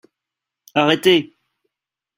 Arrêtez! 0.79 1.19